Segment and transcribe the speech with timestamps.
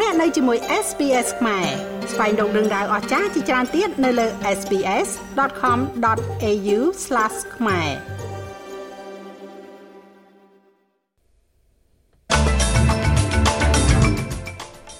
[0.00, 1.66] លោកអ្នកនៅជាមួយ SPS ខ្មែរ
[2.12, 4.26] ស្វែងរកដឹងដៅអស្ចារ្យជាច្រើនទៀតនៅលើ
[4.58, 6.78] SPS.com.au/
[7.56, 7.88] ខ្មែរ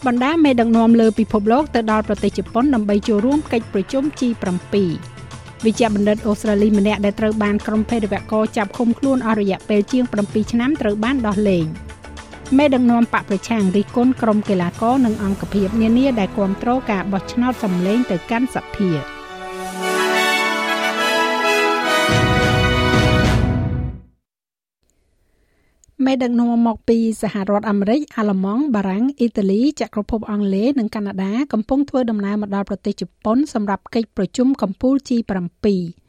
[0.06, 4.44] បណ្ដាមេដឹកនាំលើពិភពលោកទៅដល់ប្រទេសជប៉ុនដើម្បីចូលរួមកិច្ចប្រជុំ G7
[5.64, 11.66] វិជ្ជបណ្ឌិតអូស្ត្រាលីម្នាក់ដែលត្រូវបានក្រុមភេរវករចាប់ឃុំខ្លួនអស់រយៈពេលជាង7ឆ្នាំត្រូវបានដោះលែង
[12.58, 18.90] មេដឹកនាំបកប្រឆាំងរិះគន់ក្រុមកីឡាករនិងអង្គភាពនានាដែលគ្រប់គ្រងការបោះឆ្នោតសម្លេងទៅកាន់សភា
[26.04, 36.03] មេដឹកនាំមកពីសហរដ្ឋអាមេរិកអាល្លឺម៉ង់បារាំងអ៊ីតាលីចក្រភពអង់គ្លេសនិងកាណាដាកំពុងធ្វើដំណើរមកដល់ប្រទេសជប៉ុនសម្រាប់កិច្ចប្រជុំកំពូល G7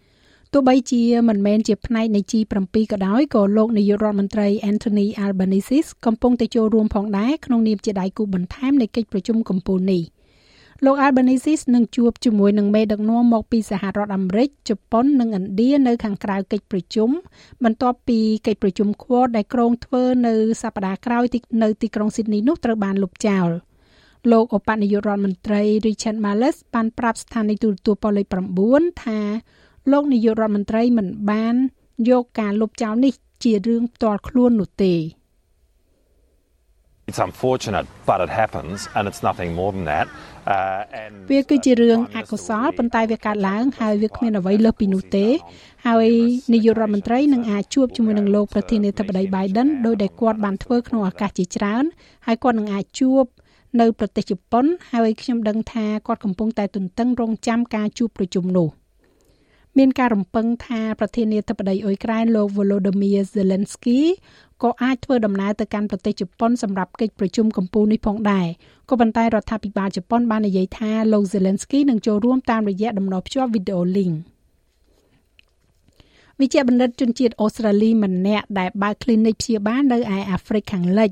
[0.58, 10.04] ទោះបីជាមិនមែនជាផ្នែកនៃ G7 ក៏ដោយក៏លោកនាយករដ្ឋមន្ត្រី Anthony Albanese កំពុងតែចូលរួមផងដែរក្នុងនាមជាដៃគូបន្ថែមនៃកិច្ចប្រជុំកំពូលនេះ
[10.86, 17.10] លោក Albanese នឹងជួបជាមួយនឹងមេដឹកនាំមកពីសហរដ្ឋអាមេរិកជប៉ុននិងឥណ្ឌានៅខាងក្រៅកិច្ចប្រជុំ
[17.64, 21.26] បន្ទាប់ពីកិច្ចប្រជុំ Quad ដែលក្រុងធ្វើនៅសប្តាហ៍ក្រោយ
[21.64, 23.50] នៅទីក្រុង Sydney នោះត្រូវបានលុបចោល
[24.32, 28.26] លោកឧបនាយករដ្ឋមន្ត្រី Richard Marles បានប្រាប់ស្ថានីយទូរទស្សន៍ប៉ូលេខ
[28.66, 29.20] 9ថា
[29.92, 31.56] លោកនាយករដ្ឋមន្ត្រីមិនបាន
[32.10, 34.96] យកការលុបចោលនេះជារឿងផ្ទាល់ខ្លួននោះទេ
[37.10, 40.08] It's unfortunate but it happens and it's nothing more than that
[41.32, 45.28] វាគឺជារឿងអកុសលប៉ុន្តែវាកើតឡើង ហើយវាគ្មានអ្វីលើសពីនោះទេ
[45.88, 46.10] ហើយ
[46.54, 51.84] នាយករដ្ឋមន្ត្រីនឹងអាចជួបជាមួយនឹងលោកប្រធានាធិបតី Biden ដោយដែលគាត់បានធ្វើក្នុងឱកាសជាច្រើន
[52.26, 53.24] ហើយគាត់នឹងអាចជួប
[53.82, 58.70] នៅប្រទេសជប៉ុន ហើយខ្ញុំដឹងថាគាត់កំពុងតែទន្ទឹងរង់ចាំការជួបប្រជុំនោះ។
[59.78, 64.00] មានការរំពឹងថាប្រធានាធិបតីអ៊ុយក្រែនលោក Volodymyr Zelensky
[64.64, 68.48] ក៏អាចធ្វើដំណើរទៅកាន់ប្រទេសជប៉ុនសម្រាប់កិច្ចប្រជុំកំពូលនេះផងដែរ
[68.90, 74.16] ក៏ប៉ុន្តែរដ្ឋាភិបាលជប៉ុនបាននិយាយថាលោក Zelensky នឹងចូលរួមតាមរយៈដំណភ្ជាប់វីដេអូ link
[76.40, 81.10] វិជ្ជបណ្ឌិតជនជាតិអូស្ត្រាលីម្នាក់ដែលបើក clinic ព្យាបាលនៅឯអាហ្វ្រិកខាងលិច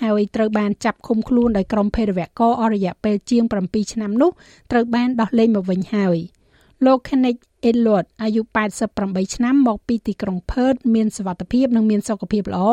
[0.00, 4.30] ហើយត្រូវបានចាប់ឃុំខ្លួនដោយក្រុមភេរវករអស់រយៈពេលជាង7ឆ្នាំនោះ
[4.70, 6.18] ត្រូវបានដោះលែងមកវិញហើយ។
[6.86, 8.42] លោក Kenneth Edward អាយុ
[8.88, 12.66] 88ឆ្នាំមកពីទីក្រុង Perth មានសុវត្ថិភាពនិងមានសុខភាពល្អ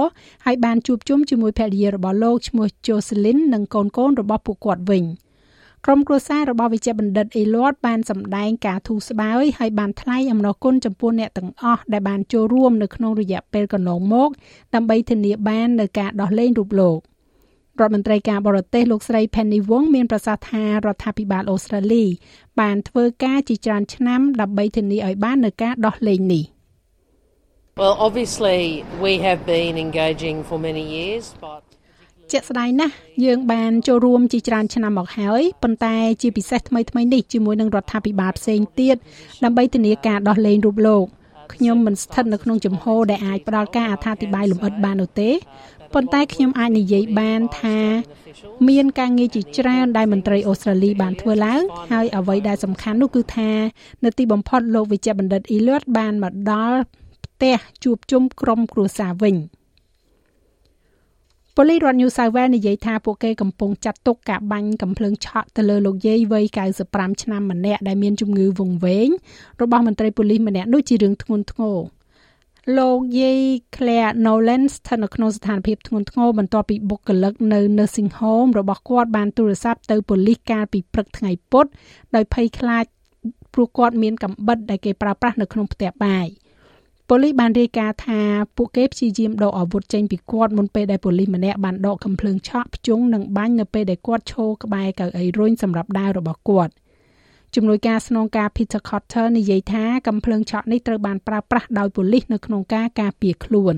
[0.45, 5.05] ហើយបានជួបជុំជាមួយភរិយារបស់លោកឈ្មោះ Jocelyn និងកូនកូនរបស់ពួកគាត់វិញ
[5.85, 14.29] ក្រុមគ្រួសាររបស់វិជ្ជបណ្ឌិត Elliot បានសម្ដែងការធូរស្បើយហើយបានថ្លែងអំណរគុណចំពោះអ្នកទាំងអស់ដែលបានចូលរួមនៅក្នុងរយៈពេលកន្លងមក
[14.75, 16.99] ដើម្បីធានាបាននូវការដោះលែងរូបលោក
[17.81, 22.05] រដ្ឋមន្ត្រីការបរទេសលោកស្រី Penny Wong មានប្រសាសន៍ថារដ្ឋាភិបាលអូស្ត្រាលី
[22.59, 26.45] បានធ្វើការជាច្រើនឆ្នាំដើម្បីធានាឲ្យបាននូវការដោះលែងនេះ
[27.79, 28.61] Well obviously
[29.05, 31.61] we have been engaging for many years but
[32.31, 32.93] ជាក់ស្ដែងណាស់
[33.25, 38.95] យើងបានចូលរួមជាច្រើនឆ្នាំមកហើយប៉ុន្តែជាពិសេសថ្មីថ្មីនេះជាមួយនឹងរដ្ឋាភិបាលផ្សេងទៀត
[39.43, 41.05] ដើម្បីធានាការដោះលែងរូបលោក
[41.53, 45.29] ខ្ញុំមិនស្ថិតនៅក្នុងជំហរដែលអាចផ្ដល់ការអត្ថាធិប្បាយលម្អិតបាននោះទេ
[45.93, 47.79] ប៉ុន្តែខ្ញុំអាចនិយាយបានថា
[48.69, 53.51] មានការងារជាច្រើនដែលមន្ត្រីអូស្ត្រាលីបានធ្វើឡើងហើយអ្វីដែលសំខាន់នោះគឺថា
[54.05, 56.79] នៅទីបំផុតលោកវិជ្ជបណ្ឌិតអ៊ីលៀតបានមកដល់
[57.25, 59.35] ផ្ទះជួបជុំក្រុមគ្រួសារវិញ
[61.55, 66.45] ប៉ូលីសរដ្ឋ New South Wales និយាយថាពួកគេកំពុងចាត់ទុកការបាញ់កំភ្លើងឆក់ទៅលើលោកយាយវ័យ
[66.83, 69.09] 95ឆ្នាំម្នាក់ដែលមានជំងឺវង្វេង
[69.61, 71.77] របស់មន្ត្រីប៉ូលីសម្នាក់នោះជារឿងធ្ងន់ធ្ងរ
[72.77, 73.39] លោកយាយ
[73.75, 81.65] Claire Nolan ស្ថិតនៅក្នុងស្ថានភាពធ្ងន់ធ្ងរបន្ទាប់ពីបុគ្គលិកនៅ nursing home របស់គាត់បានទូរស័ព្ទទៅប៉ូលីសកាលពីព្រឹកថ្ងៃពុធ
[82.15, 82.85] ដោយភ័យខ្លាច
[83.53, 86.27] ព្រោះគាត់មានកំបិតដែលគេប្រើប្រាស់នៅក្នុងផ្ទះបាយ
[87.09, 88.21] ប៉ូលីសបានរាយការណ៍ថា
[88.57, 96.73] ពួកគេព្យាយាមដកអាវុធចេញពីគាត់មុនពេលដែលប៉ូលីសម្នាក់បានដកកំភ្លើងឆក់ភ្ជង់និងបាញ់នៅពេលដែលគាត់ឈរក្បែរកៅអីរុញសម្រាប់ដើររបស់គាត់
[97.55, 103.75] ជំនួយការស្នងការ Peter Cotter និយាយថាកំភ្លើងឆក់នេះត្រូវបានប្រើប្រាស់ដោយប៉ូលីសនៅក្នុងការការពារខ្លួន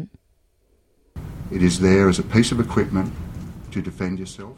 [1.57, 3.09] It is there as a piece of equipment
[3.73, 4.53] to defend yourself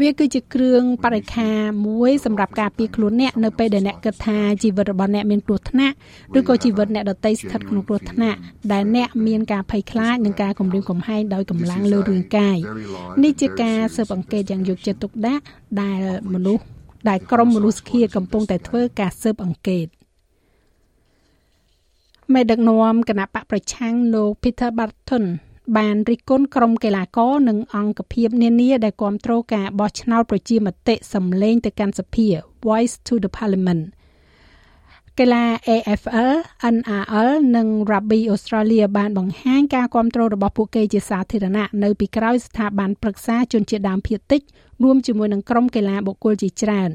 [0.00, 5.94] វាគឺជាគ្រឿងបរិក្ខារមួយសម្រាប់ការពារខ្លួនអ្នកនៅពេលដែលអ្នកគិតថាជីវិតរបស់អ្នកមានគ្រោះថ្នាក់
[6.38, 8.38] ឬក៏ជីវិតអ្នកដទៃស្ថិតក្នុងគ្រោះថ្នាក់
[8.72, 12.56] ដែលអ្នកមានការភ័យខ្លាចនិងការគំរាមកំហែងដោយកម្លាំងលើរាងកាយ
[13.24, 15.42] នេះជាការស៊ើបអង្កេតយ៉ាងយកចិត្តទុកដាក់
[15.80, 16.00] ដែល
[16.34, 16.64] មនុស្ស
[17.08, 19.86] ដែលក្រមមនុស្សឃាតកំពុងតែធ្វើការស៊ើបអង្កេត
[22.32, 25.24] មេដឹកនាំគណៈបកប្រឆាំងលោក Peter Barton
[25.76, 32.26] បានរិះគន់ក្រុមកីឡាករនិងអង្គភាពនានាដែលគ្រប់គ្រងការបោះឆ្នោតប្រជាមតិសម្លេងទៅកាន់សភា
[32.66, 33.82] Voice to the Parliament
[35.20, 36.30] កីឡា AFL,
[36.76, 44.42] NRL និង Rugby Australia បានបង្ហាញការគ្រប់គ្រងរបស់ពួកគេជាសាធារណៈនៅពីក្រោយស្ថាប័នប្រឹក្សាជនជាតិដើមភាគតិច
[44.82, 46.90] រួមជាមួយនឹងក្រុមកីឡាបុគ្គលជាច្រើន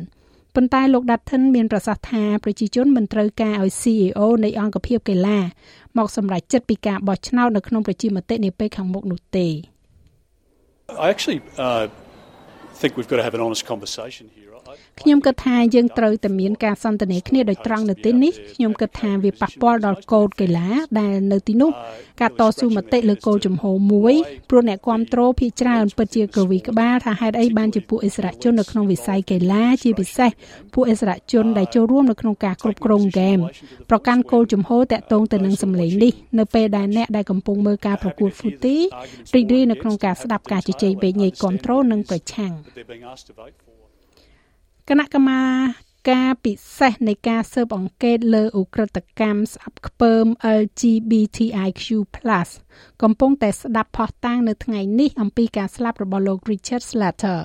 [0.55, 5.39] ប៉ុន្តែលោក Dutton មានប្រសាសន៍ថាប្រជាជនមិនត្រូវការឲ្យ CEO នៃអង្គភាពកីឡា
[5.97, 9.47] មកសម្រេចចិត្តពីការបោះឆ្នោតនៅក្នុងប្រជាមតិនាពេលខាងមុខនោះទេ
[11.03, 11.83] I actually uh,
[12.79, 14.54] think we've got to have an honest conversation here.
[15.01, 20.69] ខ្ញុំគិតថាយើងត្រូវតែមានការសន្ទនាគ្នាដោយត្រង់នៅទីនេះខ្ញុំគិតថាវាប៉ះពាល់ដល់កូដកីឡា
[20.99, 21.71] ដែលនៅទីនោះ
[22.21, 24.13] ការតស៊ូមតិលើគោលជំហរមួយ
[24.49, 30.31] ព្រោះអ្នកគ្រប់គ្រងភាគច្រើនពិតជាកវីក្បាលថាហេតុអីបានជាពួកអិសរាជជននៅក្នុងវិស័យកីឡាជាពិសេស
[30.73, 33.39] ពួកអិសរាជជនដែលចូលរួមនៅក្នុងការគ្រប់គ្រងហ្គេម
[33.89, 38.75] ប្រកាន់គោលជំហរតាក់ទងទៅនឹងសម្លេងនេះនៅពេលដែលអ្នកដែលកំពុងមើលការប្រកួតហ្វូទី
[39.35, 42.53] រីករាយនៅក្នុងការស្ដាប់ការជជែកវែកញែកគ្រប់គ្រងនិងប្រឆាំង
[44.89, 45.41] គណៈកម្មា
[46.11, 50.25] ការពិសេសនៃការស៊ើបអង្កេតលើឧក្រិដ្ឋកម្មស្អប់ខ្ពើម
[50.59, 51.81] LGBTIQ+
[53.01, 57.39] កំពុងតែស្ដាប់ផុសតាងនៅថ្ងៃនេះអំពីការស្លាប់របស់លោក Richard Slater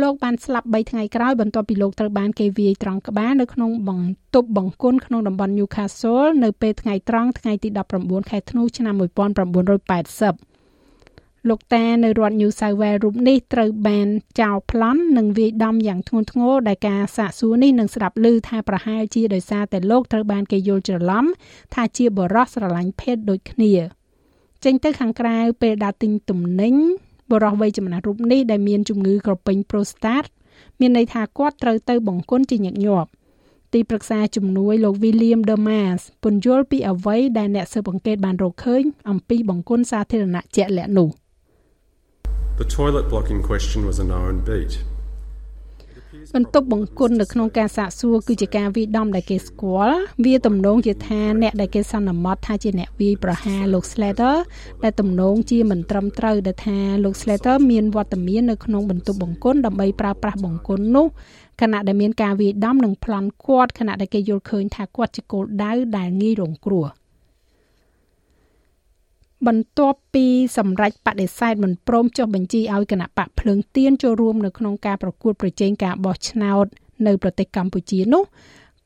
[0.00, 7.68] លោកបានស្លាប់3ថ្ងៃក្រោយបន្ទាប់ពីលោកត្រូវបានគេវាយត្រង់ក្បាលនៅក្នុងបន្ទប់បង្គន់ក្នុងតំបន់ Newcastle នៅពេលថ្ងៃត្រង់ថ្ងៃទី
[8.00, 10.55] 19ខែធ្នូឆ្នាំ1980
[11.48, 14.08] លោកតានៅរដ្ឋ New South Wales រូបនេះត្រូវបាន
[14.40, 21.24] ចោលប្លន់និងវាយដំយ៉ាងធ្ងន់ធ្ងរដែលការសាកសួរនេះនឹងស្ដាប់ឮថាប្រហែលជាដោយសារតែលោកត្រូវបានគេយល់ច្រឡំ
[21.74, 23.72] ថាជាបរិសស្រឡាញ់ភេទដូចគ្នា
[24.64, 26.74] ចេញទៅខាងក្រៅពេលដើរទិញទំនិញ
[27.30, 30.28] បរិសវ័យចំណាស់រូបនេះដែលមានជំងឺក្រពេញ prostate
[30.80, 33.08] មានន័យថាគាត់ត្រូវទៅបង្គន់ជាញឹកញាប់
[33.72, 41.10] ទីប្រឹក្សាជំនួយលោក William Dermas ពន្យល់ពីអ្វីដែលអ្នកស៊ើបអង្កេតបានរកឃើញអំពីបង្គន់សាធារណៈជាក់លាក់នោះ។
[42.58, 44.72] The toilet block in question was a known beat.
[46.34, 54.36] បន្ទប់បង្គន់នៅក្នុងការសាកសួរគឺជាការវាយដំដែលគេស្គាល់វាទំនងជាថាអ្នកដែលគេសន្មត់ថាជាអ្នកវាយប្រហារលោក Slater
[54.84, 61.06] ដែលទំនងជាមិនត្រឹមត្រូវដែលថាលោក Slater មានវត្តមាននៅក្នុងបន្ទប់បង្គន់ដើម្បីប្រើប្រាស់បង្គន់នោះ
[61.60, 66.86] ខណៈដែលមានការវាយដំនិងប្លន់គាត់ខណៈដែលគេយល់ឃើញថាគាត់ជាគោលដៅដែលងាយរងគ្រោះ។
[69.46, 76.66] បន្ទាប់ពីសម្រេចបដិសេធមិនព្រមចុះបញ្ជីឲ្យគណៈបកភ្លើងទៀនចូលរួមនៅក្នុងការប្រកួតប្រជែងការបោះឆ្នោត
[77.06, 78.24] នៅប្រទេសកម្ពុជានោះ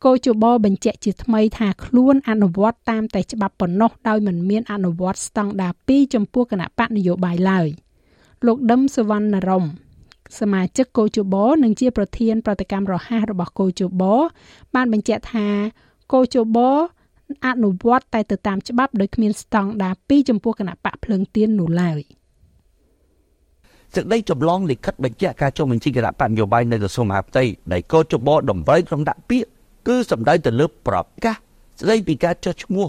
[0.04, 7.68] កោជបបញ្ជាក់ជាថ្មីថាខ្លួនអនុវត្តតាមតែច្បាប់ប៉ុណ្ណោះដោយមិនមានអនុវត្តស្តង់ដារ2ចំពោះគណៈបកនយោបាយឡើយ
[8.46, 9.64] លោកដឹមសវណ្ណរម
[10.38, 14.02] សមាជិកកោជបនិងជាប្រធានប្រតិកម្មរហ័សរបស់កោជប
[14.74, 15.48] បានបញ្ជាក់ថា
[16.12, 16.58] កោជប
[17.46, 22.00] អនុវត្តតែទៅតាមច្បាប់ដោយគ្មានស្តង់ដារ2ចំពោះគណៈបកភ្លើងទៀននោះឡើយ
[23.94, 29.48] សេចក្តីចម្លងលិខិតបញ្ជាក់ការចុះបញ្ជីគណៈបកនយោបាយនៅក្រសួងមហាផ្ទៃដែលកោចបតម្រូវក្នុងដាក់ពាក្យ
[29.88, 31.36] គឺសម្ដៅទៅលើប្រកាស
[31.80, 32.86] ស្តីពីការចុះឈ្មោះ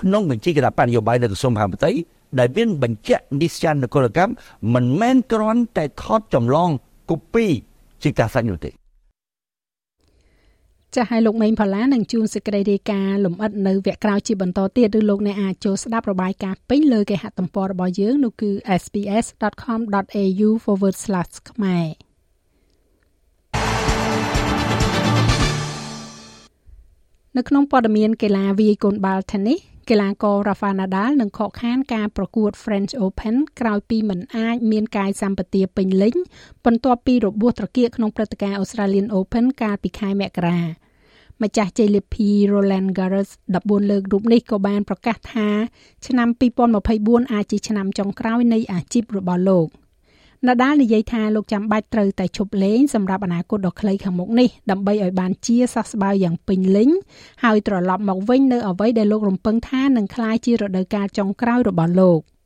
[0.00, 1.90] ក្នុងបញ្ជីគណៈបកនយោបាយនៅក្រសួងមហាផ្ទៃ
[2.38, 4.32] ដែលមានបញ្ជាក់និស្សិតនគរកម្ម
[4.74, 6.70] មិនមែនគ្រាន់តែថតចម្លង
[7.10, 7.46] កូពី
[8.02, 8.70] ជាការសាច់នោះទេ
[10.96, 18.50] ចាស់ឲ្យលោកមេងផល្លានឹងជួនសេចក្តីរាយការណ៍លម្អិតនៅវគ្គក្រោយជាបន្តទៀតឬលោកអ្នកអាចចូលស្ដាប់របាយការណ៍ពេញលើគេហទំព័ររបស់យើងនោះគឺ
[18.82, 20.48] sps.com.au/
[21.50, 21.86] ខ្មែរ
[27.36, 29.60] នៅក្នុងព័ត៌មានកីឡាវាយកូនបាល់ Tennis
[29.90, 36.14] កីឡាករ Rafa Nadal នឹងខកខានការប្រកួត French Open ក្រោយពីមិនអាចមានកាយសម្បទាពេញលេញ
[36.64, 40.60] បន្ទាប់ពីរបួសត្រគាកក្នុងព្រឹត្តិការណ៍ Australian Open កាលពីខែមករា
[41.42, 43.30] ម្ចាស់ជ័យលាភី Roland Garros
[43.60, 45.48] 14លើករូបនេះក៏បានប្រកាសថា
[46.06, 46.28] ឆ្នាំ
[46.80, 49.68] 2024អាចជាឆ្នាំចុងក្រោយនៃអាជីពរបស់លោក។
[50.46, 56.90] ណាដាលនិយាយថាលោកចាំបាច់ត្រូវតែឈប់លេងសម្រាប់អនាគតដ៏ខ្លីខាងមុខនេះដើម្បីឲ្យបានជាសះស្បើយយ៉ាងពេញលេញ
[57.44, 62.20] ហើយត្រឡប់មកវិញនៅអ្វីដែលលោករំពឹងថានឹងក្លាយជារដូវកាលចុងក្រោយរបស់លោក។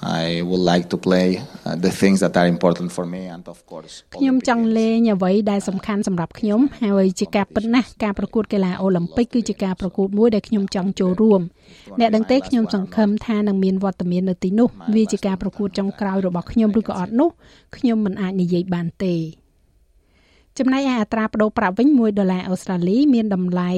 [0.00, 3.58] I would like to play uh, the things that are important for me and of
[3.70, 11.40] course ខ្ញុំចង់លេងអ្វីដែលសំខាន់សម្រាប់ខ្ញុំហើយជាការពិតណាស់ការប្រកួតកីឡាអូឡ িম্প ិកគឺជាការប្រកួតមួយដែលខ្ញុំចង់ចូលរួម
[12.00, 17.30] អ្នកដឹងទេខ្ញុំសង្ឃឹមថានឹងមានវត្តមាននៅទីនោះវាជាការប្រកួតចុងក្រោយរបស់ខ្ញុំឬក៏អត់នោះ
[17.76, 19.14] ខ្ញុំមិនអាចនិយាយបានទេ
[20.58, 23.70] ចំណែកឯអត្រាប្តូរប្រាក់វិញ1ដុល្លារអូស្ត្រាលីមានតម្លៃ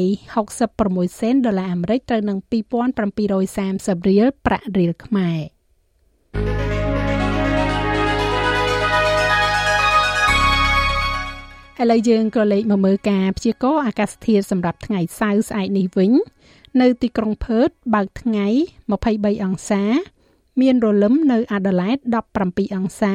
[0.56, 5.40] 66សេនដុល្លារអាមេរិកត្រូវនឹង2730រៀលប្រាក់រៀលខ្មែរ។
[11.80, 16.12] ឥឡូវយើងក៏លេខមកមើលការព្យាករណ៍អាកាសធាតុសម្រាប់ថ្ងៃសៅរ៍ស្អែកនេះវិញ
[16.80, 18.46] នៅទីក្រុងផឺតបើកថ្ងៃ
[18.96, 19.82] 23អង្សា
[20.60, 21.96] មានរលឹមនៅអាដាលេដ
[22.46, 23.14] 17អង្សា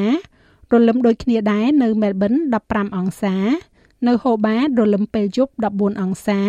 [0.72, 2.34] រលឹមដូចគ្នាដែរនៅមែលប៊ន
[2.66, 3.36] 15អង្សា
[4.08, 6.42] នៅហូបារលឹមពេលយប់14អង្សា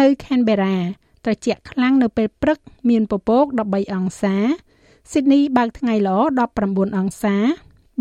[0.00, 0.76] នៅ Canberra
[1.24, 2.58] ត្រជាក់ខ្លាំងនៅពេលព្រឹក
[2.88, 4.36] មានពពក13អង្សា
[5.10, 6.18] Sydney បើកថ្ងៃល្អ
[6.58, 7.36] 19អង្សា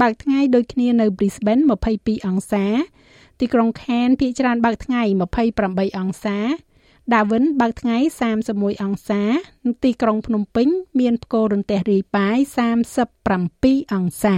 [0.02, 2.66] បើកថ្ងៃដូចគ្នានៅ Brisbane 22អង្សា
[3.40, 5.02] ទីក្រុង Cairns ភាគច្រើនបើកថ្ងៃ
[5.52, 6.38] 28អង្សា
[7.12, 7.98] Darwin បើកថ្ងៃ
[8.40, 9.22] 31អង្សា
[9.84, 10.68] ទីក្រុងភ្នំពេញ
[11.00, 12.38] មានផ្គររន្ទះរាយប៉ាយ
[13.20, 14.38] 37អង្សា